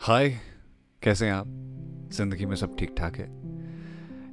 [0.00, 0.28] हाय,
[1.02, 1.46] कैसे हैं आप?
[2.12, 3.26] ज़िंदगी में सब ठीक ठाक है।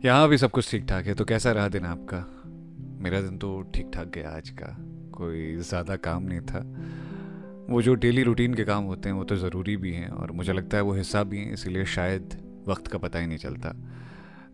[0.05, 2.17] यहाँ भी सब कुछ ठीक ठाक है तो कैसा रहा दिन आपका?
[3.03, 4.75] मेरा दिन तो ठीक ठाक गया आज का।
[5.11, 6.59] कोई ज़्यादा काम नहीं था।
[7.69, 10.53] वो जो डेली रूटीन के काम होते हैं, वो तो ज़रूरी भी हैं और मुझे
[10.53, 12.35] लगता है वो हिस्सा भी हैं, इसीलिए शायद
[12.67, 13.73] वक्त का पता ही नहीं चलता।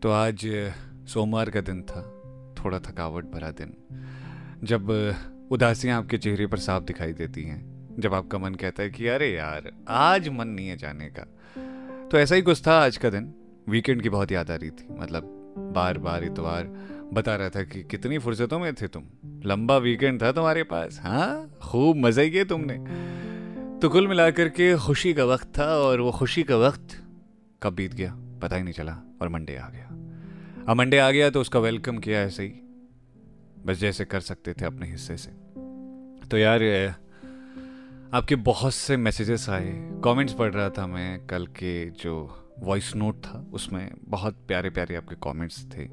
[0.02, 0.46] तो आज
[1.08, 2.02] सोमवार का दिन था,
[2.60, 3.74] थोड़ा थकावट भरा दिन।
[4.64, 4.92] जब
[5.52, 9.34] उदासियाँ आपके चेहरे पर साफ़ दिखाई देती हैं जब आपका मन कहता है कि अरे
[9.34, 11.24] यार, आज मन नहीं है जाने का।
[12.12, 13.34] तो ऐसा ही कुछ था आज का दिन।
[13.70, 15.24] वीकेंड की बहुत याद आ रही थी। मतलब
[15.76, 16.64] बार बार इतवार
[17.14, 19.04] बता रहा था कि कितनी फुर्सतों में थे तुम।
[19.46, 21.58] लंबा वीकेंड था तुम्हारे पास हाँ?
[21.62, 22.78] खूब मज़े किए तुमने।
[23.80, 27.04] तो कुल मिलाकर के खुशी का वक्त था और वो खुशी का वक्त
[27.64, 29.88] कब बीत गया, पता ही नहीं चला और मंडे आ गया।
[30.70, 32.54] अब मंडे आ गया तो उसका वेलकम किया ऐसे ही।
[33.66, 35.32] बस जैसे कर सकते थे अपने हिस्से से।
[36.28, 36.64] तो यार
[38.14, 43.16] आपके बहुत से मैसेजेस आए। कमेंट्स पढ़ रहा था मैं कल के जो वॉइस नोट
[43.16, 45.90] था, उसमें बहुत प्यारे प्यारे आपके कमेंट्स थे।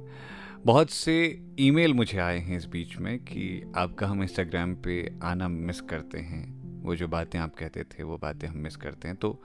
[0.66, 5.48] बहुत से ईमेल मुझे आए हैं इस बीच में कि आपका हम इंस्टाग्राम पे आना
[5.48, 9.16] मिस करते हैं। वो जो बातें आप कहते थे, वो बातें हम मिस करते हैं।
[9.16, 9.42] तो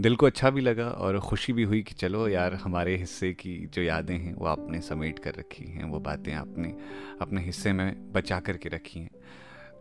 [0.00, 3.66] दिल को अच्छा भी लगा और ख़ुशी भी हुई कि चलो यार, हमारे हिस्से की
[3.74, 6.74] जो यादें हैं, वो आपने समेट कर रखी हैं। वो बातें आपने
[7.20, 9.10] अपने हिस्से में बचा करके रखी हैं।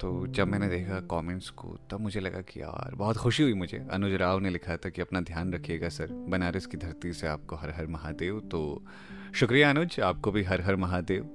[0.02, 3.78] तो जब मैंने देखा कमेंट्स को, तब मुझे लगा कि यार, बहुत खुशी हुई मुझे।
[3.92, 7.56] अनुज राव ने लिखा था कि अपना ध्यान रखिएगा, सर। बनारस की धरती से आपको
[7.56, 8.62] हर हर महादेव। तो
[9.36, 11.30] शुक्रिया अनुज, आपको भी हर हर महादेव।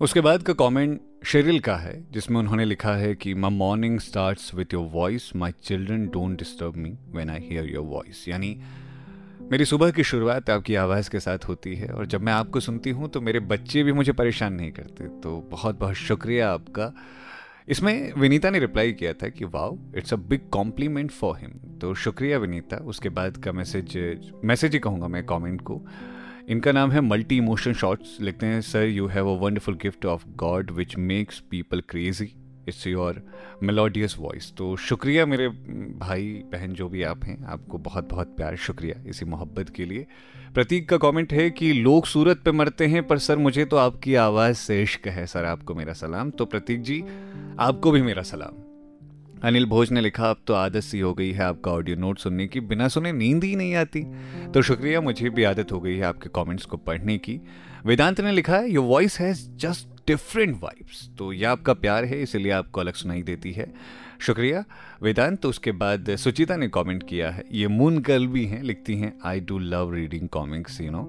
[0.00, 4.54] उसके बाद का कमेंट शेरिल का है, जिसमें उन्होंने लिखा है कि my morning starts
[4.54, 8.56] with your voice my children don't disturb me when I hear your voice यानी,
[9.50, 12.90] मेरी सुबह की शुरुआत आपकी आवाज़ के साथ होती है, और जब मैं आपको सुनती
[12.90, 16.92] हूँ तो मेरे बच्चे भी मुझे परेशान नहीं करते। तो बहुत बहुत शुक्रिया आपका।
[17.68, 21.94] इसमें विनीता ने रिप्लाई किया था कि, wow it's a big compliment for him तो
[21.94, 23.96] शुक्रिया विनीता। उसके बाद का मैसेज
[24.44, 25.80] मैसेज ही कहूँगा मैं कमेंट को।
[26.48, 30.24] इनका नाम है मल्टी इमोशन शॉर्ट्स लिखते हैं sir you have a wonderful gift of
[30.36, 32.32] God which makes people crazy
[32.68, 33.22] it's your
[33.62, 34.52] melodious voice.
[34.56, 35.48] तो शुक्रिया मेरे
[35.98, 40.06] भाई, बहन जो भी आप हैं, आपको बहुत बहुत प्यार, शुक्रिया इसी मोहब्बत के लिए।
[40.54, 44.14] प्रतीक का कमेंट है कि लोग सूरत पे मरते हैं, पर सर मुझे तो आपकी
[44.14, 47.04] आवाज़ से इश्क है, सर आपको मेरा सलाम। तो प्रतीक जी,
[47.60, 48.62] आपको भी मेरा सलाम।
[49.42, 52.46] अनिल भोज ने लिखा, अब तो आदत सी हो गई है आपका ऑडियो नोट सुनने
[52.46, 54.02] की। बिना सुने नींद ही नहीं आती।
[54.54, 57.40] तो शुक्रिया, मुझे भी आदत हो गई है आपके कमेंट्स को पढ़ने की।
[57.86, 62.22] वेदांत ने लिखा है your voice has just different vibes तो यह आपका प्यार है,
[62.22, 63.72] इसलिए आपको अलग सुनाई देती है।
[64.20, 64.64] शुक्रिया।
[65.02, 68.96] वेदांत तो उसके बाद सुचिता ने कमेंट किया है। ये मून गर्ल भी हैं, लिखती
[68.96, 71.02] हैं I do love reading comics you know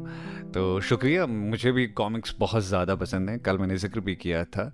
[0.53, 4.71] तो शुक्रिया, मुझे भी कॉमिक्स बहुत ज़्यादा पसंद हैं। कल मैंने ज़िक्र भी किया था।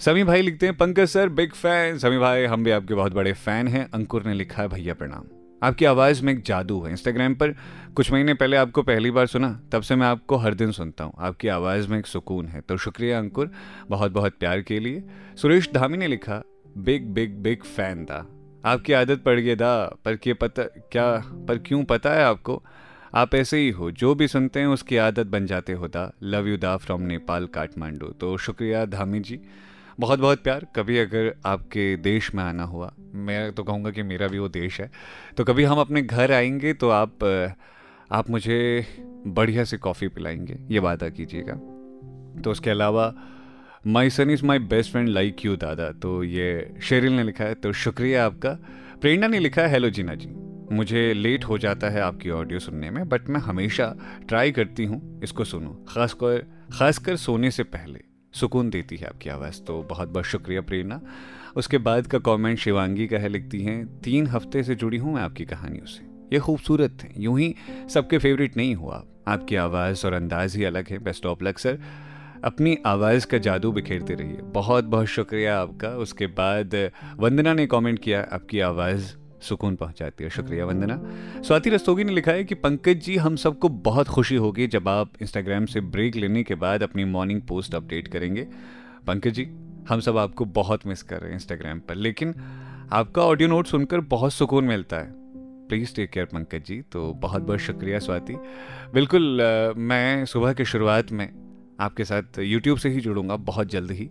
[0.00, 3.32] समी भाई लिखते हैं, Pankaj sir big fan Sami भाई, हम भी आपके बहुत बड़े
[3.34, 5.37] फ़ैन हैं। अंकुर ने लिखा है, भैया प्रणाम.
[5.62, 7.50] आपकी आवाज़ में एक जादू है। इंस्टाग्राम पर
[7.96, 11.14] कुछ महीने पहले आपको पहली बार सुना, तब से मैं आपको हर दिन सुनता हूँ।
[11.18, 13.50] आपकी आवाज़ में एक सुकून है। तो शुक्रिया अंकुर
[13.88, 15.04] बहुत बहुत प्यार के लिए।
[15.36, 16.42] सुरेश धामी ने लिखा,
[16.78, 18.28] बिग बिग बिग फ़ैन था
[18.64, 21.16] आपकी आदत पड़ गई दा, पर क्या पता, क्या,
[21.48, 22.62] पर क्यों पता है आपको?
[23.14, 26.46] आप ऐसे ही हो, जो भी सुनते हैं उसकी आदत बन जाते हो दा। लव
[26.46, 29.40] यू दा फ्रॉम नेपाल, काठमांडू। तो शुक्रिया धामी जी।
[29.98, 34.26] बहुत बहुत प्यार। कभी अगर आपके देश में आना हुआ, मैं तो कहूँगा कि मेरा
[34.28, 34.90] भी वो देश है
[35.36, 37.24] तो कभी हम अपने घर आएँगे तो आप
[38.12, 38.86] आप मुझे
[39.26, 41.54] बढ़िया से कॉफ़ी पिलाएँगे, ये वादा कीजिएगा।
[42.42, 43.12] तो उसके अलावा
[43.86, 47.54] my son is my best friend like you दादा। तो ये शेरिल ने लिखा है
[47.54, 48.50] तो शुक्रिया आपका।
[49.00, 50.28] प्रेरणा ने लिखा है हेलो जीना जी।
[50.72, 53.94] मुझे लेट हो जाता है आपकी ऑडियो सुनने में बट मैं हमेशा
[54.28, 59.60] ट्राई करती हूँ, इसको सुनूँ। खासकर खासकर सोने से पहले। सुकून देती है आपकी आवाज़
[59.62, 61.00] तो बहुत बहुत शुक्रिया प्रेरणा।
[61.56, 65.22] उसके बाद का कमेंट शिवांगी का है, लिखती हैं, तीन हफ़्ते से जुड़ी हूँ मैं
[65.22, 67.54] आपकी कहानियों से। ये खूबसूरत थे, यूँ ही
[67.88, 71.78] सबके फेवरेट नहीं हुआ। आपकी आवाज़ और अंदाज ही अलग है बेस्ट ऑफ़ लक सर
[72.44, 76.74] अपनी आवाज़ का जादू बिखेरते रहिए। बहुत बहुत शुक्रिया आपका। उसके बाद
[77.18, 79.12] वंदना ने कमेंट किया, आपकी आवाज़
[79.42, 81.00] सुकून पहुंचाती है। शुक्रिया वंदना।
[81.42, 85.12] स्वाति रस्तोगी ने लिखा है कि पंकज जी हम सबको बहुत खुशी होगी जब आप
[85.22, 88.46] इंस्टाग्राम से ब्रेक लेने के बाद अपनी मॉर्निंग पोस्ट अपडेट करेंगे।
[89.06, 89.48] पंकज जी
[89.88, 92.34] हम सब आपको बहुत मिस कर रहे हैं इंस्टाग्राम पर लेकिन
[92.92, 95.12] आपका ऑडियो नोट सुनकर बहुत सुकून मिलता है।
[95.68, 96.80] Please take care Pankaj ji.
[96.82, 98.34] तो बहुत बहुत शुक्रिया स्वाति।
[98.94, 99.42] बिल्कुल
[99.76, 101.28] मैं सुबह की शुरुआत में
[101.78, 104.08] आपके साथ यूट्यूब से ही जुड़ूँगा बहुत जल्द ही।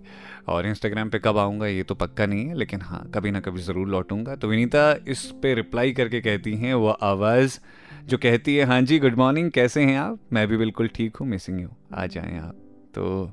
[0.47, 3.61] और इंस्टाग्राम पे कब आऊँगा ये तो पक्का नहीं है, लेकिन हाँ कभी ना कभी
[3.61, 7.59] ज़रूर लौटूँगा। तो विनीता इस पे रिप्लाई करके कहती हैं, वो आवाज़
[8.05, 10.19] जो कहती है हाँ जी गुड मॉर्निंग कैसे हैं आप?
[10.33, 12.55] मैं भी बिल्कुल ठीक हूँ मिसिंग यू आ जाएँ आप।
[12.95, 13.31] तो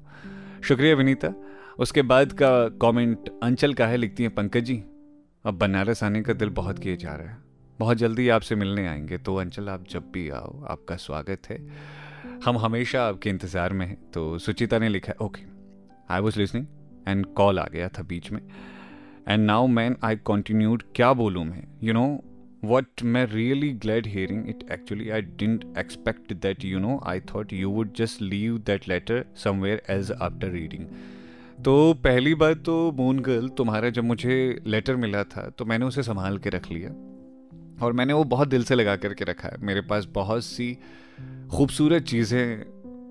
[0.65, 1.33] शुक्रिया विनीता।
[1.79, 4.83] उसके बाद का कमेंट अंचल का है, लिखती हैं, पंकज जी,
[5.45, 7.43] अब बनारस आने का दिल बहुत किए जा रहा है।
[7.79, 11.59] बहुत जल्दी आपसे मिलने आएँगे तो अंचल आप जब भी आओ, आपका स्वागत है।
[12.45, 15.43] हम हमेशा आपके इंतज़ार में हैं तो सुचिता ने लिखा, okay
[16.11, 16.67] I was listening
[17.09, 18.41] and call आ गया था बीच में।
[19.29, 21.63] And now man I continued क्या बोलूँ मैं?
[21.83, 22.05] यू नो
[22.65, 27.53] वट मैं really glad hearing it actually I didn't expect that you know I thought
[27.53, 30.87] you would just leave that letter somewhere age after reading
[31.65, 34.37] तो पहली बार तो moon girl तुम्हारा जब मुझे
[34.67, 36.91] लेटर मिला था तो मैंने उसे संभाल के रख लिया।
[37.85, 40.77] और मैंने वो बहुत दिल से लगा करके रखा है। मेरे पास बहुत सी
[41.51, 42.65] खूबसूरत चीज़ें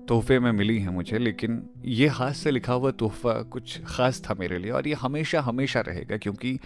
[0.08, 4.34] तोहफे में मिली हैं मुझे, लेकिन ये हाथ से लिखा हुआ तोहफा कुछ ख़ास था
[4.38, 6.58] मेरे लिए और ये हमेशा हमेशा रहेगा क्योंकि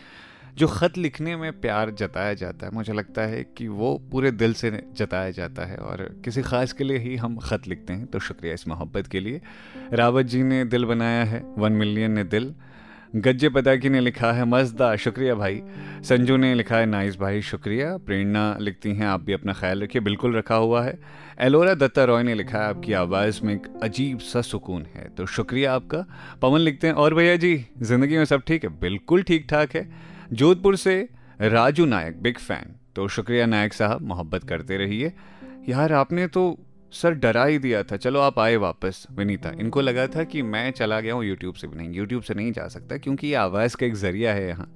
[0.58, 4.54] जो ख़त लिखने में प्यार जताया जाता है, मुझे लगता है कि वो पूरे दिल
[4.54, 8.18] से जताया जाता है और किसी ख़ास के लिए ही हम ख़त लिखते हैं। तो
[8.18, 9.40] शुक्रिया इस मोहब्बत के लिए।
[9.92, 12.54] रावत जी ने दिल बनाया है, वन मिलियन ने दिल।
[13.16, 15.62] गज्जे पताकी ने लिखा है, मजदा, शुक्रिया भाई।
[16.02, 20.02] संजू ने लिखा है, नाइस भाई, शुक्रिया। प्रेरणा लिखती हैं, आप भी अपना ख्याल रखिए,
[20.02, 20.98] बिल्कुल रखा हुआ है।
[21.40, 25.26] एलोरा दत्ता रॉय ने लिखा है, आपकी आवाज़ में एक अजीब सा सुकून है। तो
[25.26, 26.06] शुक्रिया आपका।
[26.42, 28.70] पवन लिखते हैं, और भैया जी, ज़िंदगी में सब ठीक है?
[28.80, 29.90] बिल्कुल ठीक ठाक है।
[30.32, 31.08] जोधपुर से
[31.40, 35.12] राजू नायक, बिग फ़ैन। तो शुक्रिया नायक साहब, मोहब्बत करते रहिए।
[35.68, 36.58] यार, आपने तो
[36.92, 40.70] सर डरा ही दिया था। चलो आप आए वापस। विनीता, इनको लगा था कि मैं
[40.70, 43.76] चला गया हूँ यूट्यूब से भी नहीं यूट्यूब से नहीं जा सकता क्योंकि ये आवाज़
[43.76, 44.72] का एक ज़रिया है यहाँ।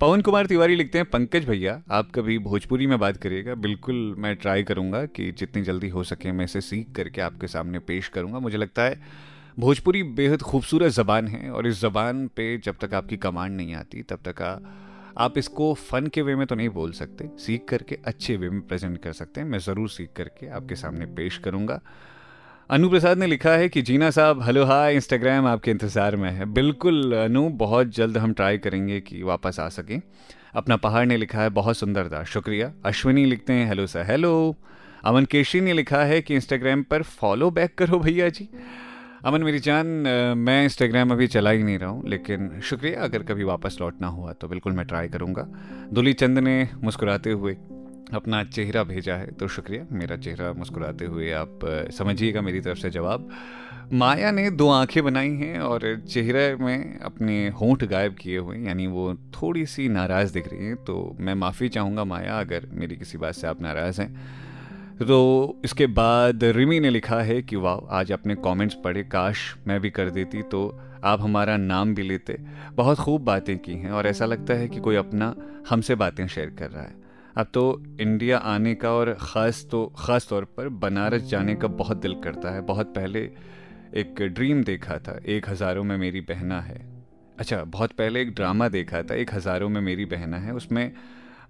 [0.00, 4.34] पवन कुमार तिवारी लिखते हैं, पंकज भैया, आप कभी भोजपुरी में बात करिएगा। बिल्कुल मैं
[4.36, 8.38] ट्राई करूँगा कि जितनी जल्दी हो सके मैं इसे सीख करके आपके सामने पेश करूँगा।
[8.38, 9.00] मुझे लगता है
[9.58, 14.02] भोजपुरी बेहद खूबसूरत ज़बान है और इस ज़बान पे जब तक आपकी कमांड नहीं आती,
[14.02, 14.42] तब तक
[15.16, 18.60] आप इसको फ़न के वे में तो नहीं बोल सकते, सीख करके अच्छे वे में
[18.60, 21.80] प्रेजेंट कर सकते हैं। मैं ज़रूर सीख करके आपके सामने पेश करूँगा।
[22.70, 26.44] अनु प्रसाद ने लिखा है कि, जीना साहब हेलो हाय इंस्टाग्राम आपके इंतज़ार में है।
[26.44, 30.00] बिल्कुल, अनु, बहुत जल्द हम ट्राई करेंगे कि वापस आ सकें।
[30.54, 34.56] अपना पहाड़ ने लिखा है, बहुत सुंदर था शुक्रिया। अश्विनी लिखते हैं hello sir hello
[35.04, 38.48] Aman Keshi ने लिखा है कि इंस्टाग्राम पर फॉलो बैक करो भैया जी।
[39.26, 39.86] अमन, मेरी जान
[40.38, 44.32] मैं इंस्टाग्राम अभी चला ही नहीं रहा हूँ, लेकिन शुक्रिया, अगर कभी वापस लौटना हुआ
[44.32, 45.42] तो बिल्कुल मैं ट्राई करूँगा।
[45.92, 47.54] दुली चंद ने मुस्कुराते हुए
[48.14, 51.58] अपना चेहरा भेजा है तो शुक्रिया, मेरा चेहरा मुस्कुराते हुए आप
[51.92, 53.28] समझिएगा मेरी तरफ़ से जवाब।
[53.92, 58.86] माया ने दो आँखें बनाई हैं और चेहरे में अपने होंठ गायब किए हुए, यानी
[58.86, 63.18] वो थोड़ी सी नाराज़ दिख रही हैं तो मैं माफ़ी चाहूँगा माया, अगर मेरी किसी
[63.18, 64.44] बात से आप नाराज़ हैं।
[64.98, 69.80] तो इसके बाद रिमी ने लिखा है कि वाह, आज अपने कमेंट्स पढ़े। काश मैं
[69.80, 70.68] भी कर देती तो
[71.04, 72.36] आप हमारा नाम भी लेते।
[72.74, 75.34] बहुत खूब बातें की हैं और ऐसा लगता है कि कोई अपना
[75.68, 76.94] हमसे बातें शेयर कर रहा है।
[77.36, 81.96] अब तो इंडिया आने का और ख़ास तो ख़ास तौर पर बनारस जाने का बहुत
[81.96, 83.30] दिल करता है। बहुत पहले
[83.94, 86.80] एक ड्रीम देखा था, एक हज़ारों में मेरी बहना है।
[87.38, 90.92] अच्छा बहुत पहले एक ड्रामा देखा था, एक हज़ारों में मेरी बहना है। उसमें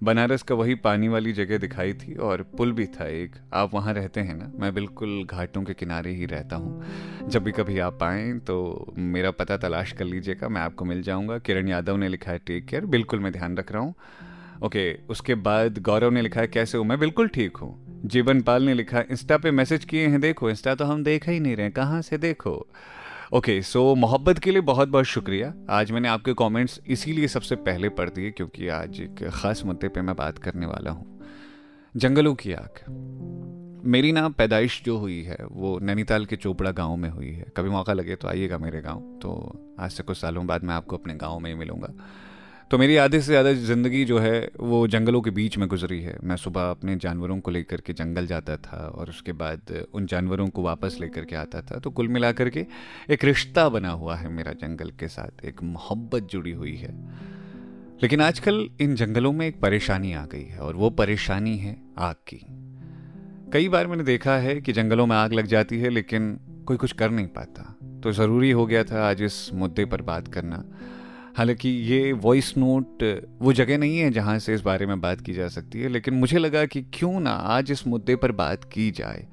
[0.04, 3.94] बनारस का वही पानी वाली जगह दिखाई थी और पुल भी था एक। आप वहाँ
[3.94, 4.50] रहते हैं ना?
[4.56, 9.30] मैं बिल्कुल घाटों के किनारे ही रहता हूँ। जब भी कभी आप आएँ तो मेरा
[9.30, 12.86] पता तलाश कर लीजिएगा, मैं आपको मिल जाऊँगा। किरण यादव ने लिखा है टेक केयर
[12.86, 13.94] बिल्कुल मैं ध्यान रख रहा हूँ।
[14.62, 16.86] ओके, उसके बाद गौरव ने लिखा है, कैसे हूँ?
[16.86, 20.74] मैं बिल्कुल ठीक हूँ। जीवन पाल ने लिखा इंस्टा पे मैसेज किए हैं, देखो, इंस्टा
[20.74, 22.66] तो हम देख ही नहीं रहे कहाँ से देखो?
[23.32, 27.88] ओके सो मोहब्बत के लिए बहुत बहुत शुक्रिया। आज मैंने आपके कमेंट्स इसीलिए सबसे पहले
[27.88, 31.20] पढ़ दिए क्योंकि आज एक ख़ास मुद्दे पे मैं बात करने वाला हूँ।
[31.96, 32.84] जंगलों की आग।
[33.86, 37.68] मेरी ना पैदाइश जो हुई है, वो नैनीताल के चोपड़ा गाँव में हुई है। कभी
[37.68, 41.14] मौका लगे तो आइएगा मेरे गाँव। तो आज से कुछ सालों बाद मैं आपको अपने
[41.14, 41.92] गाँव में ही मिलूँगा।
[42.70, 46.16] तो मेरी आधे से ज़्यादा ज़िंदगी जो है, वो जंगलों के बीच में गुजरी है।
[46.24, 50.48] मैं सुबह अपने जानवरों को लेकर के जंगल जाता था और उसके बाद उन जानवरों
[50.48, 52.66] को वापस लेकर के आता था। तो कुल मिला के
[53.10, 56.92] एक रिश्ता बना हुआ है मेरा जंगल के साथ। एक मोहब्बत जुड़ी हुई है।
[58.02, 62.14] लेकिन आजकल इन जंगलों में एक परेशानी आ गई है और वो परेशानी है आग
[62.14, 62.40] की।
[63.52, 66.92] कई बार मैंने देखा है कि जंगलों में आग लग जाती है, लेकिन कोई कुछ
[66.92, 70.64] कर नहीं पाता। तो ज़रूरी हो गया था आज इस मुद्दे पर बात करना।
[71.36, 73.02] हालाँकि ये वॉइस नोट
[73.42, 76.14] वो जगह नहीं है जहाँ से इस बारे में बात की जा सकती है, लेकिन
[76.14, 79.26] मुझे लगा कि क्यों ना आज इस मुद्दे पर बात की जाए।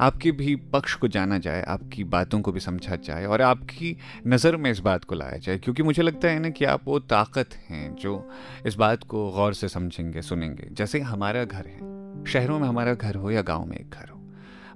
[0.00, 4.56] आपके भी पक्ष को जाना जाए, आपकी बातों को भी समझा जाए और आपकी नज़र
[4.56, 7.54] में इस बात को लाया जाए, क्योंकि मुझे लगता है ना कि आप वो ताकत
[7.68, 8.30] हैं जो
[8.66, 13.14] इस बात को गौर से समझेंगे, सुनेंगे। जैसे हमारा घर है, शहरों में हमारा घर
[13.14, 14.20] हो या गाँव में एक घर हो।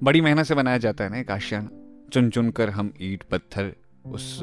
[0.02, 1.68] बड़ी मेहनत से बनाया जाता है ना एक आशियाना।
[2.12, 3.72] चुन चुन कर हम ईट, पत्थर
[4.06, 4.40] उस,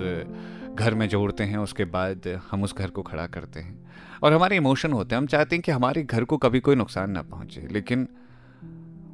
[0.75, 3.91] घर में जोड़ते हैं, उसके बाद हम उस घर को खड़ा करते हैं।
[4.23, 7.11] और हमारे इमोशन होते हैं। हम चाहते हैं कि हमारे घर को कभी कोई नुकसान
[7.11, 8.07] ना पहुँचे, लेकिन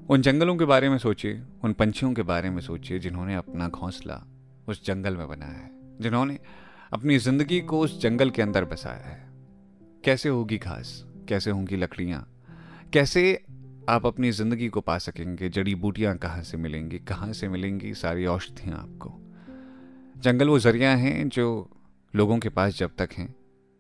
[0.09, 4.23] उन जंगलों के बारे में सोचिए, उन पंछियों के बारे में सोचिए, जिन्होंने अपना घोंसला
[4.67, 5.71] उस जंगल में बनाया है,
[6.01, 6.39] जिन्होंने
[6.93, 9.29] अपनी ज़िंदगी को उस जंगल के अंदर बसाया है।
[10.03, 11.05] कैसे होगी घास?
[11.29, 12.27] कैसे होंगी लकड़ियाँ?
[12.93, 13.43] कैसे
[13.89, 15.49] आप अपनी ज़िंदगी को पा सकेंगे?
[15.49, 16.99] जड़ी बूटियाँ कहाँ से मिलेंगी?
[16.99, 19.19] कहाँ से मिलेंगी सारी औषधियाँ आपको?
[20.23, 21.45] जंगल वो ज़रिया हैं जो
[22.13, 23.27] लोगों के पास जब तक हैं,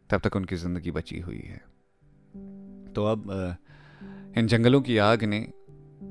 [0.09, 1.57] तब तक उनकी ज़िंदगी बची हुई है।
[2.93, 3.29] तो अब
[4.37, 5.39] इन जंगलों की आग ने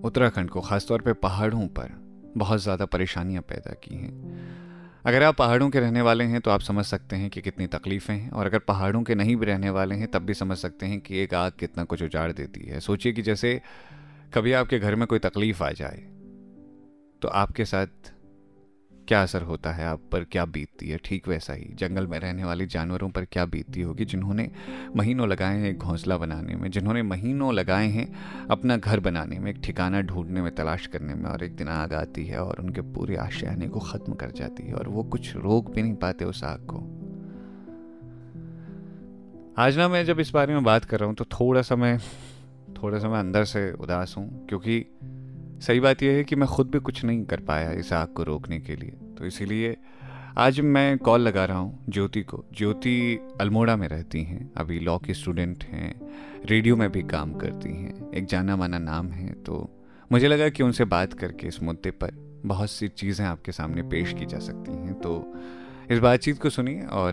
[0.04, 1.90] उत्तराखंड को, ख़ासतौर पर पहाड़ों पर,
[2.36, 6.60] बहुत ज़्यादा परेशानियाँ पैदा की हैं। अगर आप पहाड़ों के रहने वाले हैं तो आप
[6.60, 9.94] समझ सकते हैं कि कितनी तकलीफ़ें हैं, और अगर पहाड़ों के नहीं भी रहने वाले
[9.94, 13.12] हैं, तब भी समझ सकते हैं कि एक आग कितना कुछ उजाड़ देती है। सोचिए
[13.12, 13.60] कि जैसे
[14.34, 16.02] कभी आपके घर में कोई तकलीफ़ आ जाए
[17.22, 18.12] तो आपके साथ
[19.12, 20.99] क्या असर होता है आप पर, क्या बीतती है?
[21.04, 24.04] ठीक वैसा ही। जंगल में रहने वाले जानवरों पर क्या बीतती होगी?
[24.04, 24.50] जिन्होंने
[24.97, 28.07] महीनों लगाए हैं एक घोंसला बनाने में, जिन्होंने महीनों लगाए हैं
[28.47, 31.92] अपना घर बनाने में, एक ठिकाना ढूँढने में, तलाश करने में, और एक दिन आग
[31.92, 35.71] आती है और उनके पूरे आशयाने को ख़त्म कर जाती है और वो कुछ रोक
[35.75, 36.81] भी नहीं पाते उस आग को।
[39.59, 41.99] आज ना मैं जब इस बारे में बात कर रहा हूँ तो थोड़ा सा मैं,
[42.83, 44.85] थोड़ा सा मैं अंदर से उदास हूँ, क्योंकि
[45.62, 48.23] सही बात यह है कि मैं खुद भी कुछ नहीं कर पाया इस आग को
[48.23, 49.76] रोकने के लिए। तो इसीलिए
[50.38, 54.97] आज मैं कॉल लगा रहा हूँ ज्योति को। ज्योति अल्मोड़ा में रहती हैं, अभी लॉ
[54.99, 55.95] की स्टूडेंट हैं
[56.47, 59.59] रेडियो में भी काम करती हैं, एक जाना माना नाम है तो
[60.11, 64.12] मुझे लगा कि उनसे बात करके इस मुद्दे पर बहुत सी चीज़ें आपके सामने पेश
[64.12, 65.14] की जा सकती हैं तो
[65.91, 67.12] इस बातचीत को सुनिए और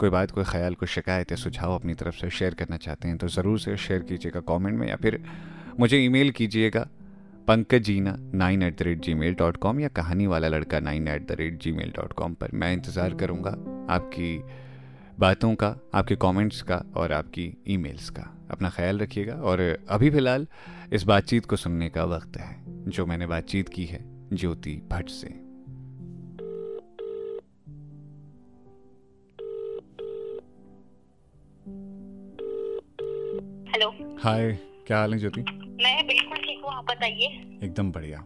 [0.00, 3.16] कोई बात, कोई ख्याल, कोई शिकायत या सुझाव अपनी तरफ़ से शेयर करना चाहते हैं
[3.18, 5.22] तो ज़रूर से शेयर कीजिएगा कमेंट में या फिर
[5.80, 6.86] मुझे ईमेल कीजिएगा।
[7.48, 11.26] पंकज जीना nine at the rate gmail dot com या कहानी वाला लड़का nine at
[11.28, 13.50] the rate gmail dot com पर मैं इंतज़ार करूँगा
[13.94, 14.38] आपकी
[15.20, 20.46] बातों का आपके कमेंट्स का और आपकी ईमेल्स का। अपना ख्याल रखिएगा और अभी फ़िलहाल
[20.92, 22.56] इस बातचीत को सुनने का वक्त है
[22.90, 24.00] जो मैंने बातचीत की है
[24.32, 25.28] ज्योति भट्ट से।
[33.70, 33.90] हेलो
[34.24, 35.40] हाय क्या हाल है ज्योति?
[35.40, 36.04] मैं
[36.84, 37.26] आप बताइए।
[37.62, 38.24] एकदम बढ़िया।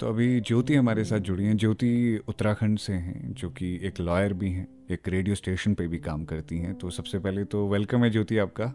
[0.00, 4.32] तो अभी ज्योति हमारे साथ जुड़ी हैं। ज्योति उत्तराखंड से हैं जो कि एक लॉयर
[4.32, 8.04] भी हैं एक रेडियो स्टेशन पे भी काम करती हैं। तो सबसे पहले तो वेलकम
[8.04, 8.66] है ज्योति आपका।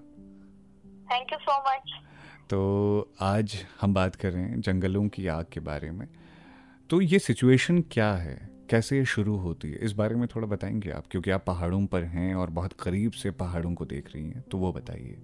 [1.11, 1.91] थैंक यू सो मच
[2.49, 6.07] तो आज हम बात कर रहे हैं जंगलों की आग के बारे में।
[6.89, 8.49] तो ये सिचुएशन क्या है?
[8.69, 9.77] कैसे ये शुरू होती है?
[9.77, 13.31] इस बारे में थोड़ा बताएँगे आप क्योंकि आप पहाड़ों पर हैं और बहुत करीब से
[13.31, 15.17] पहाड़ों को देख रही हैं तो वो बताइए।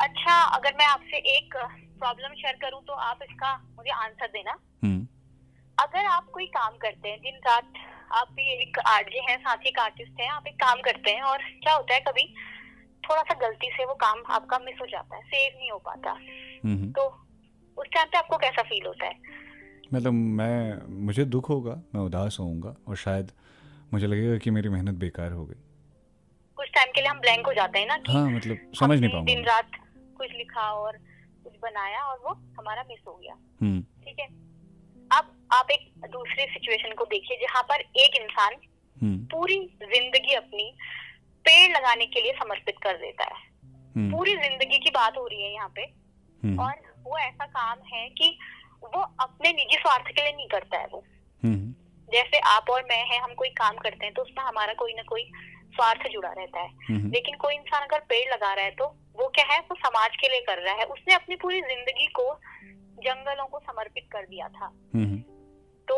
[0.00, 1.56] अच्छा अगर मैं आपसे एक
[2.00, 5.06] प्रॉब्लम शेयर करूँ तो आप इसका मुझे आंसर देना। हम्म।
[5.78, 7.72] अगर आप कोई काम करते हैं दिन रात
[8.12, 11.22] आप भी एक आरजे हैं साथ ही एक आर्टिस्ट हैं आप एक काम करते हैं
[11.22, 12.24] और क्या होता है कभी
[13.04, 16.10] थोड़ा सा गलती से वो काम आपका मिस हो जाता है सेव नहीं हो पाता।
[16.64, 17.06] हम्म। तो
[17.78, 19.14] उस टाइम पे आपको कैसा फील होता है?
[19.94, 23.32] मतलब मैं मुझे दुख होगा मैं उदास होऊँगा और शायद
[23.92, 25.60] मुझे लगेगा कि मेरी मेहनत बेकार हो गई।
[26.58, 29.12] कुछ टाइम के लिए हम ब्लैंक हो जाते हैं ना कि हाँ मतलब समझ नहीं
[29.12, 29.70] हमने दिन रात
[30.20, 30.96] कुछ लिखा और
[31.44, 34.26] कुछ बनाया और वो हमारा मिस हो गया। हम्म। ठीक है?
[35.10, 38.56] अब आप एक दूसरी सिचुएशन को देखिए जहाँ पर एक इंसान
[38.96, 40.72] हम्म। पूरी ज़िंदगी अपनी
[41.44, 43.40] पेड़ लगाने के लिए समर्पित कर देता है।
[43.96, 45.84] हम्म। पूरी ज़िंदगी की बात हो रही है यहाँ पे।
[46.58, 46.74] और
[47.04, 48.36] वो ऐसा काम है कि
[48.84, 51.02] वो अपने निजी स्वार्थ के लिए नहीं करता है वो।
[52.08, 55.02] जैसे आप और मैं है हम कोई काम करते हैं तो उसमें हमारा कोई ना
[55.08, 55.24] कोई
[55.74, 59.44] स्वार्थ जुड़ा रहता है। लेकिन कोई इंसान अगर पेड़ लगा रहा है तो वो क्या
[59.46, 59.58] है?
[59.60, 62.32] वो समाज के लिए कर रहा है। उसने अपनी पूरी ज़िंदगी को
[63.00, 65.18] जंगलों को समर्पित कर दिया था। हम्म
[65.88, 65.96] तो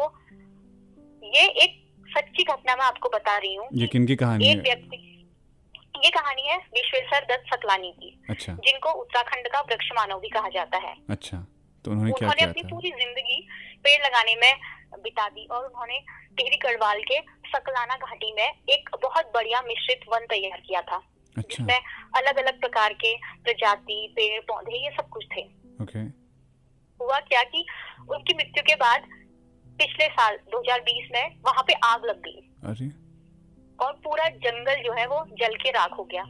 [1.28, 5.08] ये एक सच्ची घटना मैं आपको बता रही हूँ ये किनकी कहानी एक व्यक्ति
[6.04, 10.48] ये कहानी है विश्वेश्वर दत्त सकलानी की अच्छा। जिनको उत्तराखंड का वृक्ष मानव भी कहा
[10.48, 11.36] जाता है। अच्छा
[11.84, 13.40] तो उन्होंने क्या उन्होंने किया अपनी पूरी ज़िंदगी
[13.84, 14.52] पेड़ लगाने में
[15.02, 15.98] बिता दी और उन्होंने
[16.36, 20.98] टिहरी गढ़वाल के सकलाना घाटी में एक बहुत बढ़िया मिश्रित वन तैयार किया था।
[21.36, 21.80] अच्छा। जिसमें
[22.16, 25.42] अलग अलग प्रकार के प्रजाति पेड़ पौधे ये सब कुछ थे।
[25.82, 25.98] ओके।
[27.00, 27.64] हुआ क्या कि
[28.10, 29.06] उनकी मृत्यु के बाद
[29.78, 32.88] पिछले साल 2020 में वहाँ पे आग लग गई। अरे।
[33.78, 36.22] और पूरा जंगल जो है वो जल के राख हो गया।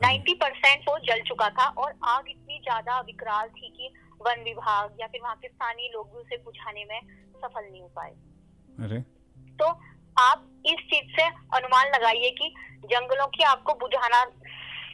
[0.00, 3.90] 90 परसेंट वो जल चुका था और आग इतनी ज़्यादा विकराल थी कि
[4.20, 7.00] वन विभाग या फिर वहाँ के स्थानीय लोग भी उसे बुझाने में
[7.36, 8.10] सफल नहीं हो पाए।
[8.78, 9.00] अरे।
[9.58, 9.66] तो
[10.16, 11.22] आप इस चीज़ से
[11.56, 14.24] अनुमान लगाइए कि जंगलों की आपको बुझाना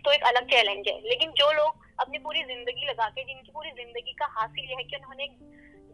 [0.04, 3.70] तो एक अलग चैलेंज है। लेकिन जो लोग अपनी पूरी ज़िंदगी लगा के जिनकी पूरी
[3.72, 5.36] ज़िंदगी का हासिल यह है कि उन्होंने एक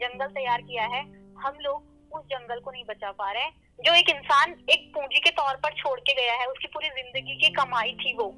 [0.03, 1.03] जंगल तैयार किया है
[1.39, 5.21] हम लोग उस जंगल को नहीं बचा पा रहे हैं। जो एक इंसान एक पूंजी
[5.21, 8.29] के तौर पर छोड़ के गया है उसकी पूरी ज़िंदगी की कमाई थी वो।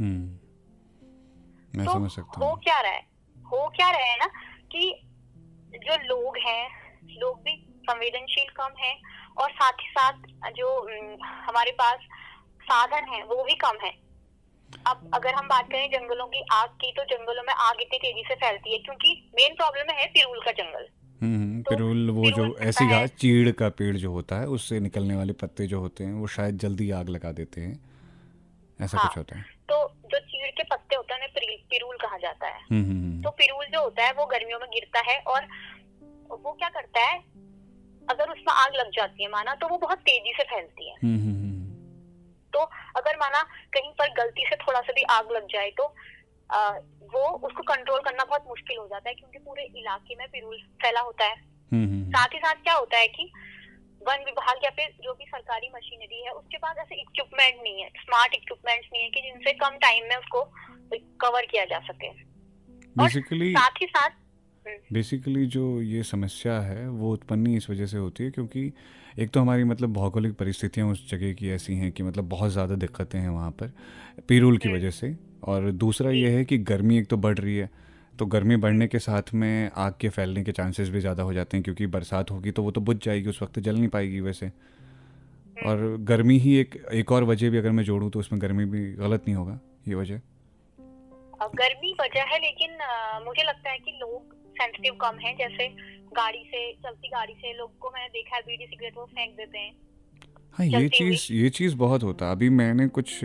[0.00, 0.38] हम्म।
[1.74, 3.02] मैं तो समझ सकता हो। हूँ क्या रहा है?
[3.36, 4.26] हो क्या रहा है ना
[4.72, 4.90] कि
[5.78, 6.64] जो लोग हैं
[7.18, 8.94] लोग भी संवेदनशील कम है
[9.38, 11.98] और साथ ही साथ जो हम्म, हमारे पास
[12.72, 14.10] साधन है वो भी कम है।
[14.86, 18.22] अब अगर हम बात करें जंगलों की आग की तो जंगलों में आग इतनी तेज़ी
[18.28, 20.88] से फैलती है क्योंकि मेन प्रॉब्लम है पिरूल का जंगल।
[21.22, 24.80] हम्म, हम्म तो पिरुल वो जो ऐसी घास चीड़ का पेड़ जो होता है उससे
[24.80, 27.90] निकलने वाले पत्ते जो होते हैं वो शायद जल्दी आग लगा देते हैं।
[28.80, 31.96] ऐसा हाँ कुछ होता है। तो जो चीड़ के पत्ते होते हैं उन्हें पिरी- पिरूल
[31.96, 35.46] कहा जाता है। हम्म तो पिरूल जो होता है वो गर्मियों में गिरता है और
[36.30, 37.18] वो क्या करता है?
[38.10, 40.96] अगर उसमें आग लग जाती है माना तो वो बहुत तेज़ी से फैलती है।
[42.60, 45.94] तो अगर माना कहीं पर गलती से थोड़ा सा भी आग लग जाए तो
[46.50, 46.70] आ,
[47.12, 51.00] वो उसको कंट्रोल करना बहुत मुश्किल हो जाता है क्योंकि पूरे इलाके में पिरूल फैला
[51.00, 51.36] होता है।
[51.72, 53.32] हम्म, हम्म, साथ ही साथ क्या होता है कि
[54.08, 57.88] वन विभाग या फिर जो भी सरकारी मशीनरी है उसके पास ऐसे इक्विपमेंट नहीं है
[57.88, 60.42] स्मार्ट इक्विपमेंट नहीं है कि जिनसे कम टाइम में उसको
[61.20, 62.08] कवर किया जा सके।
[62.98, 67.96] बेसिकली साथ ही साथ हम्म, बेसिकली जो ये समस्या है वो उत्पन्न इस वजह से
[67.96, 68.72] होती है क्योंकि
[69.20, 72.74] एक तो हमारी मतलब भौगोलिक परिस्थितियाँ उस जगह की ऐसी हैं कि मतलब बहुत ज़्यादा
[72.74, 73.72] दिक्कतें हैं वहाँ पर
[74.28, 77.68] पिरूल की वजह से। और दूसरा ये है कि गर्मी एक तो बढ़ रही है
[78.18, 81.56] तो गर्मी बढ़ने के साथ में आग के फैलने के चांसेस भी ज़्यादा हो जाते
[81.56, 84.50] हैं क्योंकि बरसात होगी तो वो तो बुझ जाएगी उस वक्त जल नहीं पाएगी वैसे।
[85.56, 88.92] और गर्मी ही एक एक और वजह भी अगर मैं जोड़ूँ तो उसमें गर्मी भी
[88.94, 89.58] गलत नहीं होगा
[89.88, 90.20] ये वजह।
[91.54, 95.68] गर्मी वजह है लेकिन अ, मुझे लगता है कि लोग सेंसिटिव कम हैं जैसे
[96.12, 99.58] गाड़ी से चलती गाड़ी से लोग को मैंने देखा है बीड़ी सिगरेट वो फेंक देते
[99.58, 99.72] हैं।
[100.54, 103.20] हाँ ये चीज़ ये चीज़ बहुत होता है। अभी मैंने कुछ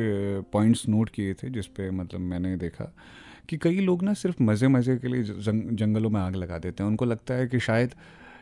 [0.53, 2.91] पॉइंट्स नोट किए थे जिस पे मतलब मैंने देखा
[3.49, 6.83] कि कई लोग ना सिर्फ़ मज़े मज़े के लिए जंग, जंगलों में आग लगा देते
[6.83, 7.95] हैं। उनको लगता है कि शायद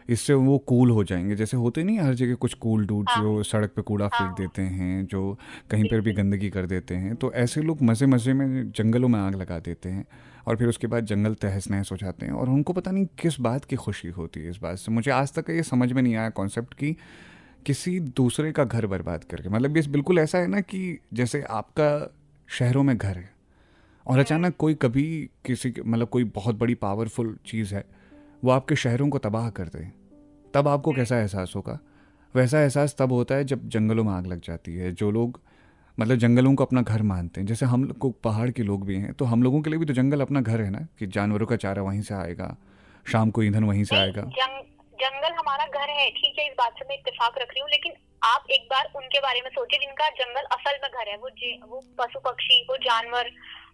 [0.10, 3.43] इससे वो कूल हो जाएँगे। जैसे होते नहीं हर जगह कुछ कूल डूड हाँ। जो
[3.43, 5.38] सड़क पे कूड़ा फेंक हाँ। देते हैं जो
[5.72, 9.19] कहीं पर भी गंदगी कर देते हैं तो ऐसे लोग मज़े मज़े में जंगलों में
[9.19, 10.05] आग लगा देते हैं
[10.48, 13.39] और फिर उसके बाद जंगल तहस नहस हो जाते हैं और उनको पता नहीं किस
[13.39, 16.15] बात की खुशी होती है इस बात से। मुझे आज तक ये समझ में नहीं
[16.15, 16.98] आया कॉन्सेप्ट की
[17.65, 22.15] किसी दूसरे का घर बर्बाद करके मतलब ये बिल्कुल ऐसा है ना कि जैसे आपका
[22.50, 23.31] शहरों में घर है
[24.05, 27.86] और हम्म। अचानक कोई कभी किसी मतलब कोई बहुत बड़ी पावरफुल चीज़ है
[28.43, 29.83] वो आपके शहरों को तबाह कर दे
[30.53, 31.79] तब आपको हम्म। कैसा एहसास होगा?
[32.36, 35.39] वैसा एहसास तब होता है जब जंगलों में आग लग जाती है जो लोग
[35.97, 38.95] मतलब जंगलों को अपना घर मानते हैं। जैसे हम लोग को पहाड़ के लोग भी
[38.99, 41.47] हैं तो हम लोगों के लिए भी तो जंगल अपना घर है ना कि जानवरों
[41.47, 42.56] का चारा वहीं से आएगा
[43.06, 44.62] शाम को ईंधन वहीं से आएगा। जंग,
[44.99, 47.93] जंगल हमारा घर है ठीक है इस बात से मैं इतफाक रख रही हूँ लेकिन
[48.25, 51.29] आप एक बार उनके बारे में सोचिए जिनका जंगल असल में घर है वो
[51.67, 53.29] वो पशु पक्षी वो जानवर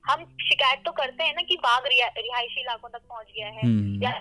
[0.10, 4.04] हम शिकायत तो करते हैं ना कि बाघ रिहायशी इलाकों तक पहुँच गया है हम्म।
[4.04, 4.12] या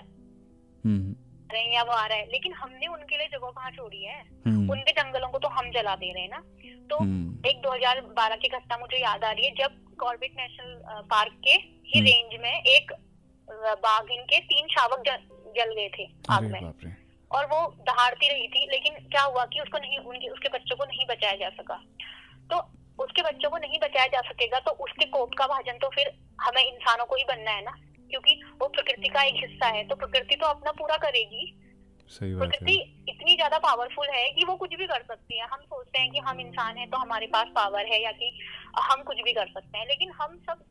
[1.53, 4.23] रहे हैं या वो आ रहा है। लेकिन हमने उनके लिए जगह कहाँ छोड़ी है?
[4.47, 6.43] हम्म। उनके जंगलों को तो हम जला दे रहे हैं ना।
[6.89, 10.81] तो हम्म। एक 2012 की घटना मुझे याद आ रही है जब कॉर्बेट नेशनल
[11.11, 15.03] पार्क के ही हम्म। रेंज में एक अ, बाघिन के तीन शावक
[15.57, 16.61] जल गए थे आग में।
[17.31, 20.85] और वो दहाड़ती रही थी लेकिन क्या हुआ कि उसको नहीं उनके उसके बच्चों को
[20.85, 21.75] नहीं बचाया जा सका।
[22.51, 22.59] तो
[23.03, 26.07] उसके बच्चों को नहीं बचाया जा सकेगा तो उसके कोप का भाजन तो फिर
[26.41, 27.77] हमें इंसानों को ही बनना है ना।
[28.09, 31.45] क्योंकि वो प्रकृति का एक हिस्सा है तो प्रकृति तो अपना पूरा करेगी।
[32.09, 32.73] सही बात है। प्रकृति
[33.09, 36.19] इतनी ज़्यादा पावरफुल है कि वो कुछ भी कर सकती है। हम सोचते हैं कि
[36.19, 38.31] हम इंसान हैं तो हमारे पास पावर है या कि
[38.81, 40.63] हम कुछ भी कर सकते हैं लेकिन हम सब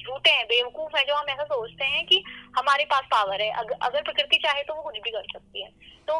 [0.00, 2.22] झूठे हैं बेवकूफ़ हैं जो हम ऐसा सोचते हैं कि
[2.58, 5.70] हमारे पास पावर है। अगर, अगर प्रकृति चाहे तो वो कुछ भी कर सकती है।
[6.08, 6.18] तो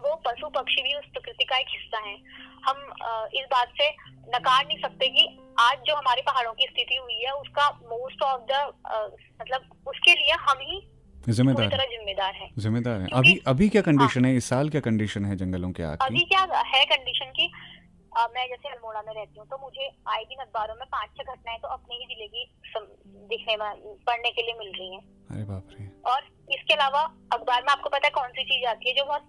[0.00, 2.14] वो पशु पक्षी भी उस प्रकृति का एक हिस्सा है।
[2.66, 2.78] हम
[3.34, 3.88] इस बात से
[4.34, 5.26] नकार नहीं सकते कि
[5.60, 8.62] आज जो हमारे पहाड़ों की स्थिति हुई है उसका मोस्ट ऑफ़ द
[9.40, 10.80] मतलब उसके लिए हम ही
[11.28, 14.34] जिम्मेदार जिम्मेदार है। जिम्मेदार है। अभी अभी क्या हाँ। कंडीशन है?
[14.36, 16.40] इस साल क्या कंडीशन है जंगलों के आग अभी क्या
[16.74, 17.50] है कंडीशन की
[18.12, 21.32] अ, मैं जैसे अल्मोड़ा में रहती हूँ तो मुझे आए दिन अखबारों में पाँच छह
[21.34, 22.44] घटनाएँ तो अपने ही ज़िले की
[23.30, 26.22] दिखने में पढ़ने के लिए मिल रही है। अरे बाप रे। और
[26.54, 29.28] इसके अलावा अखबार में आपको पता है कौन सी चीज़ आती है जो बहुत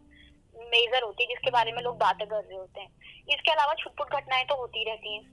[0.67, 2.89] मेजर होती है जिसके बारे में लोग बातें कर रहे होते हैं।
[3.29, 5.23] इसके अलावा छुटपुट घटनाएँ तो होती रहती हैं।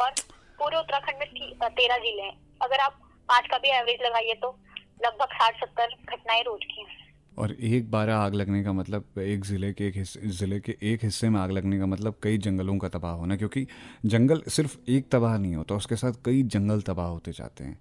[0.00, 0.10] और
[0.58, 1.28] पूरे उत्तराखंड में
[1.70, 4.56] तेरह ज़िले हैं। अगर आप पाँच का भी एवरेज लगाइए तो
[5.04, 6.98] लगभग साठ सत्तर घटनाएँ रोज की हैं।
[7.38, 11.04] और एक बार आग लगने का मतलब एक ज़िले के एक हिस्से ज़िले के एक
[11.04, 13.66] हिस्से में आग लगने का मतलब कई जंगलों का तबाह होना क्योंकि
[14.06, 17.78] जंगल सिर्फ़ एक तबाह नहीं होता उसके साथ कई जंगल तबाह होते जाते हैं।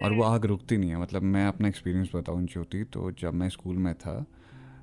[0.00, 3.48] और वो आग रुकती नहीं है। मतलब मैं अपना एक्सपीरियंस बताऊँ ज्योति तो जब मैं
[3.48, 4.14] स्कूल में था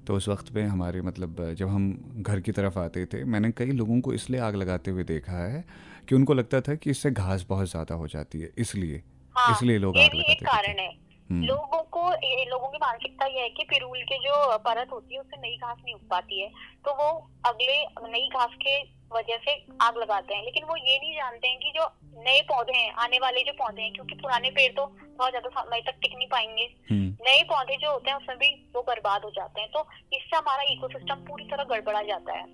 [0.08, 3.72] तो उस वक्त पे हमारे मतलब जब हम घर की तरफ़ आते थे मैंने कई
[3.72, 5.64] लोगों को इसलिए आग लगाते हुए देखा है
[6.10, 9.02] कि उनको लगता था कि इससे घास बहुत ज़्यादा हो जाती है इसलिए
[9.36, 10.90] हाँ इसलिए लोग आग लगाते कारण है।
[11.30, 12.10] लोगों को
[12.50, 15.78] लोगों की मानसिकता ये है कि पिरूल के जो परत होती है उससे नई घास
[15.84, 16.50] नहीं उग पाती है।
[16.86, 17.10] तो वो
[17.46, 21.60] अगले नई घास के वजह से आग लगाते हैं। लेकिन वो ये नहीं जानते हैं
[21.60, 21.86] कि जो
[22.20, 25.82] नए पौधे हैं आने वाले जो पौधे हैं क्योंकि पुराने पेड़ तो बहुत ज़्यादा समय
[25.82, 29.30] तक टिक नहीं पाएँगे। हम्म। नए पौधे जो होते हैं उसमें भी वो बर्बाद हो
[29.30, 32.46] जाते हैं। तो इससे हमारा इकोसिस्टम पूरी तरह गड़बड़ा जाता है।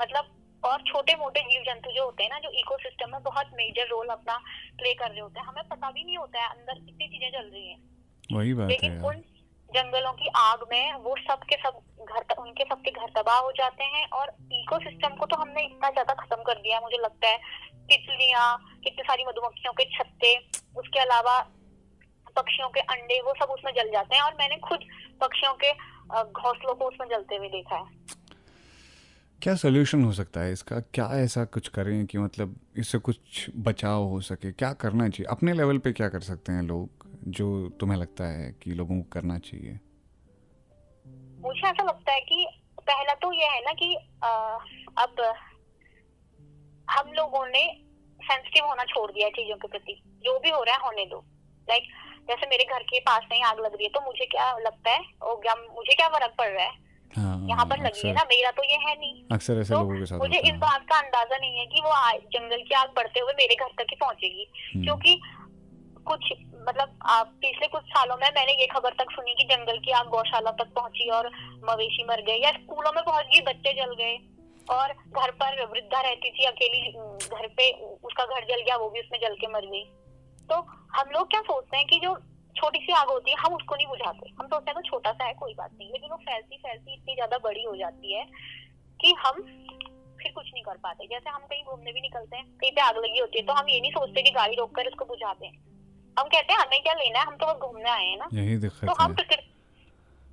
[0.00, 3.88] मतलब और छोटे मोटे जीव जंतु जो होते हैं ना जो इकोसिस्टम में बहुत मेजर
[3.88, 4.36] रोल अपना
[4.78, 7.48] प्ले कर रहे होते हैं हमें पता भी नहीं होता है अंदर कितनी चीज़ें चल
[7.48, 7.91] रही हैं।
[8.24, 9.22] वही बात लेकिन यार। उन
[9.70, 13.84] जंगलों की आग में वो सब के सब घर उनके सबके घर तबाह हो जाते
[13.86, 17.38] हैं और इकोसिस्टम को तो हमने इतना ज़्यादा खत्म कर दिया मुझे लगता है।
[17.88, 18.46] तितलियाँ
[18.84, 20.36] कितनी सारी मधुमक्खियों के छत्ते
[20.76, 21.38] उसके अलावा
[22.36, 24.84] पक्षियों के अंडे वो सब उसमें जल जाते हैं और मैंने खुद
[25.20, 25.72] पक्षियों के
[26.22, 28.20] घोंसलों को उसमें जलते हुए देखा है।
[29.42, 30.78] क्या सोल्यूशन हो सकता है इसका?
[30.94, 34.52] क्या ऐसा कुछ करें कि मतलब इससे कुछ बचाव हो सके?
[34.52, 35.26] क्या करना चाहिए?
[35.30, 37.01] अपने लेवल पे क्या कर सकते हैं लोग?
[37.28, 39.78] जो तुम्हें लगता है कि लोगों को करना चाहिए?
[41.40, 42.46] मुझे ऐसा लगता है कि
[42.80, 44.58] पहला तो ये है ना कि अ,
[44.98, 45.34] अब
[46.90, 47.64] हम लोगों ने
[48.20, 51.24] सेंसिटिव होना छोड़ दिया है चीज़ों के प्रति। जो भी हो रहा है होने दो।
[51.68, 51.82] लाइक
[52.28, 55.00] जैसे मेरे घर के पास नहीं आग लग रही है तो मुझे क्या लगता है?
[55.22, 56.72] ओ क्या मुझे क्या फ़र्क पड़ रहा है?
[57.16, 59.98] हाँ यहाँ पर लगी है ना मेरा तो ये है नहीं। अक्सर ऐसे तो लोगों
[59.98, 61.92] के साथ मुझे इस बात का अंदाज़ा नहीं है कि वो
[62.30, 65.20] जंगल की आग बढ़ते हुए मेरे घर तक ही पहुंचेगी। हम्म, क्योंकि
[66.06, 66.32] कुछ
[66.62, 66.98] मतलब
[67.42, 70.72] पिछले कुछ सालों में मैंने ये खबर तक सुनी कि जंगल की आग गौशाला तक
[70.74, 71.30] पहुँची और
[71.64, 74.18] मवेशी मर गए या स्कूलों में पहुँच गई बच्चे जल गए।
[74.68, 76.90] और घर पर वृद्धा रहती थी, अकेली
[77.28, 77.70] घर पे
[78.02, 79.82] उसका घर जल गया, वो भी उसमें जल के मर गई।
[80.48, 80.60] तो
[80.96, 82.14] हम लोग क्या सोचते हैं कि जो
[82.56, 85.24] छोटी सी आग होती है, हम उसको नहीं बुझाते। हम सोचते हैं तो छोटा सा
[85.24, 88.24] है, कोई बात नहीं। लेकिन वो फैलती फैलती इतनी ज़्यादा बड़ी हो जाती है
[89.00, 89.42] कि हम
[90.20, 92.96] फिर कुछ नहीं कर पाते। जैसे हम कहीं घूमने भी निकलते हैं, कहीं पे आग
[92.98, 95.50] लगी होती है तो हम ये नहीं सोचते कि गाड़ी रोककर उसको बुझा दें
[96.16, 97.26] हम कहते हैं हमें क्या लेना है?
[97.26, 99.50] हम तो घूमने आए हैं ना। यही तो दिक्कत हम है प्रकृति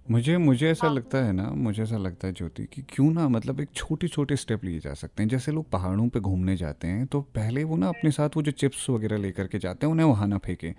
[0.06, 3.28] मुझे मुझे ऐसा हाँ। लगता है ना मुझे ऐसा लगता है ज्योति कि क्यों ना
[3.30, 6.88] मतलब एक छोटे छोटे स्टेप लिए जा सकते हैं। जैसे लोग पहाड़ों पे घूमने जाते
[6.88, 9.92] हैं तो पहले वो ना अपने साथ वो जो चिप्स वगैरह लेकर के जाते हैं
[9.92, 10.74] उन्हें वहाँ ना फेंकें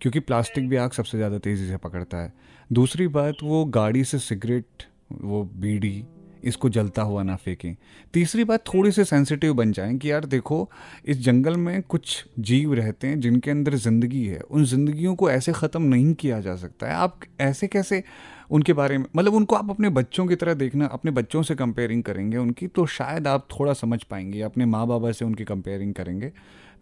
[0.00, 2.32] क्योंकि प्लास्टिक भी आग सबसे ज़्यादा तेज़ी से पकड़ता है।
[2.70, 6.04] दूसरी बात वो गाड़ी से सिगरेट वो बीड़ी
[6.46, 7.74] इसको जलता हुआ ना फेंकें।
[8.14, 10.68] तीसरी बात, थोड़ी से सेंसिटिव बन जाएँ कि यार देखो,
[11.04, 15.52] इस जंगल में कुछ जीव रहते हैं जिनके अंदर ज़िंदगी है। उन जिंदगियों को ऐसे
[15.52, 18.02] ख़त्म नहीं किया जा सकता है। आप ऐसे कैसे
[18.50, 22.02] उनके बारे में मतलब उनको आप अपने बच्चों की तरह देखना, अपने बच्चों से कंपेयरिंग
[22.02, 26.32] करेंगे उनकी तो शायद आप थोड़ा समझ पाएँगे, अपने माँ बाबा से उनकी कंपेयरिंग करेंगे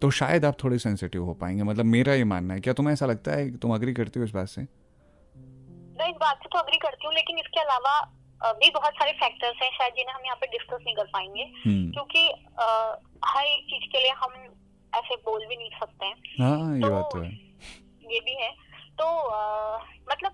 [0.01, 3.05] तो शायद आप थोड़े सेंसिटिव हो पाएँगे। मतलब मेरा ये मानना है। क्या तुम्हें ऐसा
[3.05, 4.61] लगता है तुम अग्री करती हो इस बात से?
[4.61, 7.99] मैं इस बात से तो अग्री करती हूँ, लेकिन इसके अलावा
[8.45, 11.91] भी बहुत सारे फैक्टर्स हैं शायद जिन्हें हम यहाँ पे डिस्कस नहीं कर पाएँगे। हम्म।
[11.91, 12.27] क्योंकि
[13.25, 14.33] हर एक चीज़ के लिए हम
[14.95, 17.31] ऐसे बोल भी नहीं सकते हैं। हाँ ये तो बात तो है।
[18.13, 18.51] ये भी है।
[18.97, 19.77] तो अ,
[20.11, 20.31] मतलब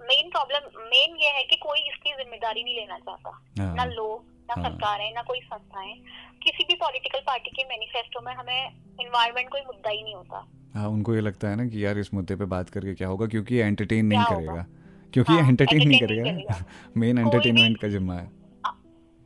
[0.00, 4.24] मेन प्रॉब्लम मेन ये है कि कोई इसकी ज़िम्मेदारी नहीं लेना चाहता। ना हाँ लोग
[4.50, 5.94] ना हाँ। सरकार है ना कोई संस्थाएँ
[6.42, 8.68] किसी भी पॉलिटिकल पार्टी के मैनिफेस्टो में हमें
[9.00, 12.14] इन्वायरमेंट कोई मुद्दा ही नहीं होता। हाँ उनको ये लगता है ना कि यार इस
[12.14, 13.26] मुद्दे पे बात करके क्या होगा?
[13.26, 14.66] क्योंकि एंटरटेन नहीं क्या होगा?
[15.12, 16.64] क्योंकि ये हाँ, एंटरटेन नहीं करेगा।
[16.96, 18.30] मेन एंटरटेनमेंट का जिम्मा है।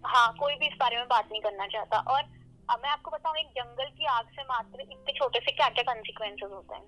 [0.06, 2.22] हाँ कोई भी इस बारे में बात नहीं करना चाहता। और
[2.70, 5.94] अब मैं आपको बताऊँ एक जंगल की आग से मात्र इतने छोटे से क्या क्या
[5.94, 6.84] कंसिक्वेंसेस होते हैं?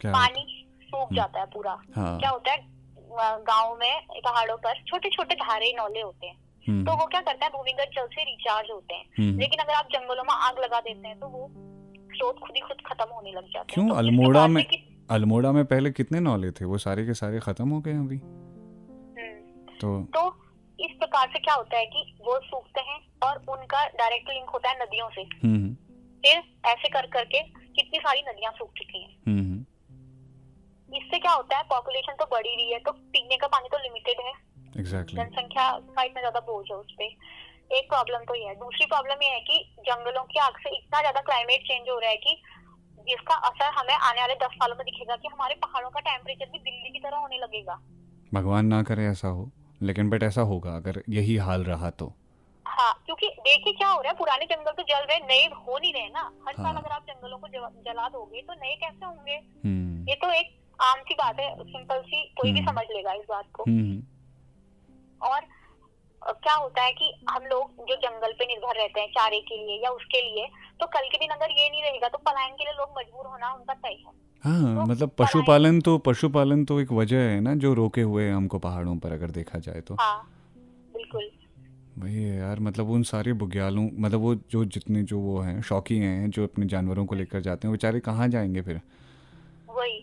[0.00, 2.66] क्या पानी सूख हम्म। जाता है पूरा। हाँ। क्या होता है?
[3.42, 6.36] गाँव में पहाड़ों पर छोटे छोटे धारे नौले होते हैं।
[6.68, 7.50] हम्म, तो वो क्या करता है?
[7.52, 11.08] भूमिगत जल से रिचार्ज होते हैं। हम्म। लेकिन अगर आप जंगलों में आग लगा देते
[11.08, 11.50] हैं तो वो
[12.16, 13.84] स्रोत खुद ही खुद खत्म होने लग जाते क्यों?
[13.86, 16.64] हैं तो अल्मोड़ा में- अल्मोड़ा में पहले कितने नौले थे?
[16.64, 18.16] वो सारे के सारे खत्म हो गए अभी?
[18.16, 20.22] हम्म, तो तो
[20.78, 24.70] इस प्रकार से क्या होता है कि वो सूखते हैं और उनका डायरेक्ट लिंक होता
[24.70, 25.74] है नदियों से। हम्म हम्म,
[26.24, 29.64] फिर ऐसे कर करके कितनी सारी नदियाँ सूख चुकी हैं।
[30.88, 34.20] इससे क्या होता है पॉपुलेशन तो बढ़ी रही है तो पीने का पानी तो लिमिटेड
[34.26, 34.32] है।
[34.80, 37.04] एग्जैक्टली जनसंख्या का इतना ज़्यादा बोझ है उस पे।
[37.70, 41.00] एक प्रॉब्लम तो ये है। दूसरी प्रॉब्लम ये है कि जंगलों की आग से इतना
[41.00, 42.36] ज़्यादा क्लाइमेट चेंज हो रहा है कि
[43.08, 46.58] जिसका असर हमें आने वाले दस सालों में दिखेगा कि हमारे पहाड़ों का टेम्परेचर भी
[46.60, 47.80] दिल्ली की तरह होने लगेगा
[48.34, 49.50] भगवान ना करे ऐसा हो
[49.82, 52.12] लेकिन बट ऐसा होगा अगर यही हाल रहा तो
[52.66, 55.92] हाँ क्योंकि देखिए क्या हो रहा है पुराने जंगल तो जल रहे नए हो नहीं
[55.92, 59.04] रहे ना हर हाँ। साल। अगर आप जंगलों को जला जला दोगे तो नए कैसे
[59.06, 62.84] होंगे हम्म ये तो एक आम सी बात है सिंपल सी कोई भी हम्म। समझ
[62.90, 64.02] लेगा इस बात को हम्म
[65.20, 65.46] और
[66.22, 69.82] क्या होता है कि हम लोग जो जंगल पे निर्भर रहते हैं चारे के लिए
[69.84, 70.48] या उसके लिए
[70.80, 73.52] तो कल के दिन अगर ये नहीं रहेगा तो पलायन के लिए लोग मजबूर होना
[73.52, 74.12] उनका तय है।
[74.44, 78.34] हाँ तो मतलब पशुपालन तो पशुपालन तो एक वजह है ना जो रोके हुए हैं
[78.34, 80.18] हमको पहाड़ों पर अगर देखा जाए तो। हाँ
[80.92, 81.30] बिल्कुल।
[81.98, 85.98] वही है यार मतलब उन सारे बुग्यालों मतलब वो जो जितने जो वो हैं शौकी
[85.98, 88.80] हैं जो अपने जानवरों को लेकर जाते हैं बेचारे कहाँ जाएँगे फिर?
[89.68, 89.98] वही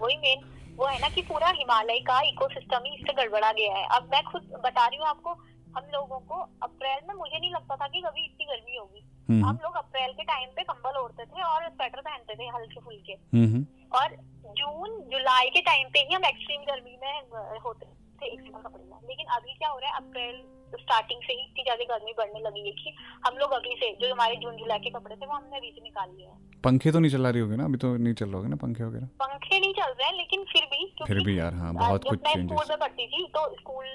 [0.00, 0.42] वही मेन
[0.78, 4.22] वो है ना कि पूरा हिमालय का इकोसिस्टम ही इससे गड़बड़ा गया है। अब मैं
[4.22, 5.36] खुद बता रही हूँ आपको
[5.76, 9.44] हम लोगों को अप्रैल में मुझे नहीं लगता था कि कभी इतनी गर्मी होगी। हम्म।
[9.44, 13.12] हम लोग अप्रैल के टाइम पे कंबल ओढ़ते थे और स्वेटर पहनते थे हल्के फुल्के।
[13.12, 13.66] हम्म हम्म,
[13.98, 14.16] और
[14.60, 19.08] जून जुलाई के टाइम पे ही हम एक्सट्रीम गर्मी में होते थे एक कपड़े में
[19.08, 20.42] लेकिन अभी क्या हो रहा है अप्रैल
[20.90, 22.94] स्टार्टिंग से ही इतनी ज़्यादा गर्मी बढ़ने लगी है कि
[23.26, 25.82] हम लोग अभी से जो हमारे जून जुलाई के कपड़े थे वो हमने अभी से
[25.82, 27.64] निकाल लिए हैं। पंखे तो नहीं चला रही होगी ना?
[27.64, 29.06] अभी तो नहीं चल रहा ना पंखे वगैरह?
[29.22, 32.32] पंखे नहीं चल रहे हैं लेकिन फिर भी फिर भी यार हाँ बहुत कुछ मैं
[32.42, 33.86] स्कूल में पढ़ती थी तो स्कूल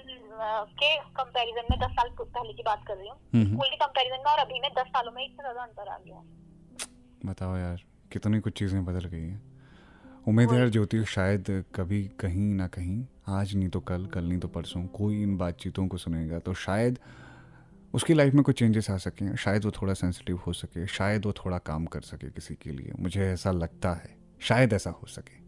[0.82, 4.24] के कंपैरिजन में दस साल पहले की बात कर रही हूँ। हम्म स्कूल के कंपैरिजन
[4.26, 6.22] में और अभी में दस सालों में इतना ज़्यादा अंतर आ गया
[7.26, 12.54] बताओ यार कितनी कुछ चीज़ें बदल गई हैं। उम्मीद है यार ज्योति शायद कभी कहीं
[12.54, 12.98] ना कहीं
[13.30, 17.00] आज नहीं तो कल कल नहीं तो परसों कोई इन बातचीतों को सुनेगा तो शायद
[17.94, 21.32] उसकी लाइफ में कुछ चेंजेस आ सकें शायद वो थोड़ा सेंसिटिव हो सके शायद वो
[21.34, 25.44] थोड़ा काम कर सके किसी के लिए मुझे ऐसा लगता है शायद ऐसा हो सके।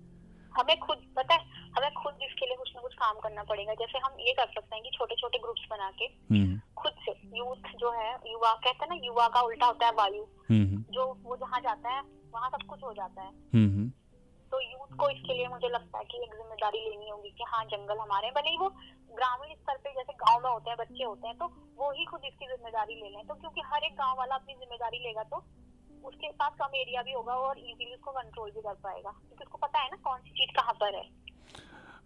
[0.59, 1.45] हमें खुद पता है
[1.77, 4.75] हमें खुद इसके लिए कुछ ना कुछ काम करना पड़ेगा जैसे हम ये कर सकते
[4.75, 8.85] हैं कि छोटे छोटे ग्रुप्स बना के हम्म। खुद से यूथ जो है युवा कहते
[8.85, 12.01] हैं ना युवा का उल्टा होता है वायु हम्म। जो वो जहाँ जाता है
[12.33, 13.91] वहाँ सब कुछ हो जाता है। हम्म।
[14.51, 17.63] तो यूथ को इसके लिए मुझे लगता है कि एक ज़िम्मेदारी लेनी होगी कि हाँ
[17.71, 18.69] जंगल हमारे भले ही वो
[19.11, 21.45] ग्रामीण स्तर पे जैसे गाँव में होते हैं बच्चे होते हैं तो
[21.77, 24.99] वो ही खुद इसकी ज़िम्मेदारी ले लें। तो क्योंकि हर एक गाँव वाला अपनी ज़िम्मेदारी
[25.03, 25.43] लेगा तो
[26.03, 29.57] उसके पास कम एरिया भी होगा और इजीली उसको कंट्रोल भी कर पाएगा। क्योंकि उसको
[29.57, 31.03] पता है ना कौन सी चीज़ कहाँ पर है।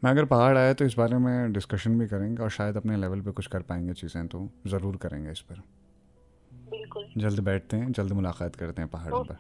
[0.04, 3.22] मैं अगर पहाड़ आया तो इस बारे में डिस्कशन भी करेंगे और शायद अपने लेवल
[3.22, 5.62] पे कुछ कर पाएँगे चीज़ें तो ज़रूर करेंगे इस पर।
[6.72, 9.36] बिल्कुल। जल्द बैठते हैं जल्द मुलाकात करते हैं तो पहाड़ों पर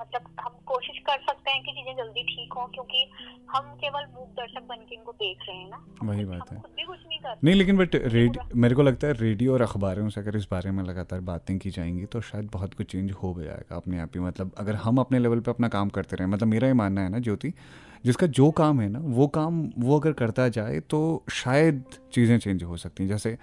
[0.00, 0.58] मतलब हम
[1.12, 3.06] कर सकते हैं कि चीज़ें जल्दी ठीक हों क्योंकि
[3.48, 6.70] हम केवल मूक दर्शक बन के इनको देख रहे हैं ना। वही बात है। खुद
[6.76, 10.08] भी कुछ नहीं कर नहीं लेकिन बट रेडियो मेरे को लगता है रेडियो और अखबारों
[10.08, 13.32] से अगर इस बारे में लगातार बातें की जाएँगी तो शायद बहुत कुछ चेंज हो
[13.34, 16.28] भी जाएगा अपने आप ही। मतलब अगर हम अपने लेवल पे अपना काम करते रहे
[16.28, 17.52] मतलब मेरा ये मानना है ना ज्योति
[18.04, 21.00] जिसका जो काम है ना वो काम वो अगर करता जाए तो
[21.32, 23.36] शायद चीज़ें चेंज हो सकती हैं। जैसे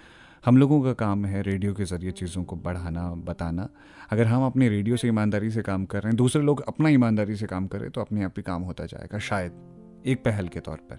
[0.45, 3.67] हम लोगों का काम है रेडियो के ज़रिए चीज़ों को बढ़ाना बताना।
[4.12, 7.36] अगर हम अपने रेडियो से ईमानदारी से काम कर रहे हैं दूसरे लोग अपना ईमानदारी
[7.36, 10.78] से काम करें तो अपने आप ही काम होता जाएगा शायद एक पहल के तौर
[10.89, 10.97] पर।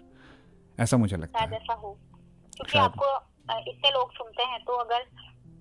[0.79, 3.07] ऐसा मुझे लगता है। क्योंकि आपको
[3.71, 5.07] इतने लोग सुनते हैं तो अगर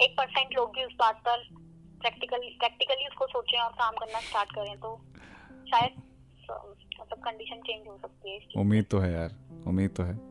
[0.02, 1.48] एक परसेंट लोग भी उस बात पर
[2.02, 4.96] प्रैक्टिकल प्रैक्टिकली उसको सोचें और काम करना स्टार्ट करें तो
[5.68, 6.02] शायद
[6.52, 9.36] मतलब कंडीशन चेंज हो सकती है उम्मीद तो है यार
[9.68, 10.29] उम्मीद तो है।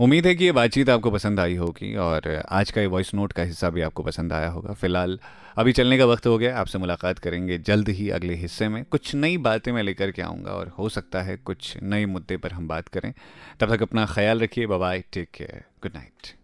[0.00, 3.32] उम्मीद है कि ये बातचीत आपको पसंद आई होगी और आज का ये वॉइस नोट
[3.32, 5.18] का हिस्सा भी आपको पसंद आया होगा। फ़िलहाल,
[5.56, 9.14] अभी चलने का वक्त हो गया, आपसे मुलाकात करेंगे जल्द ही अगले हिस्से में। कुछ
[9.14, 12.68] नई बातें मैं लेकर के आऊँगा और हो सकता है कुछ नए मुद्दे पर हम
[12.68, 13.12] बात करें।
[13.60, 16.34] तब तक अपना ख्याल रखिए bye take care good night